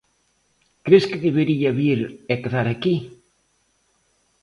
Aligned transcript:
Cres 0.85 1.03
que 1.09 1.21
debería 1.27 1.69
vir 1.79 1.99
e 2.31 2.33
quedar 2.41 2.67
aquí? 2.69 2.95